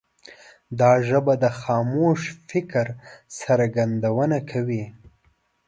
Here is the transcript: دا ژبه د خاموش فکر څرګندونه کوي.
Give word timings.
دا 0.79 0.91
ژبه 1.07 1.33
د 1.43 1.45
خاموش 1.59 2.21
فکر 2.49 2.85
څرګندونه 3.41 4.37
کوي. 4.51 4.83